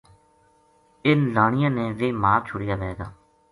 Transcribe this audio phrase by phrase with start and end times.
[1.05, 3.07] اِنھ لانیاں نے ویہ مار چھُڑیا وھے گا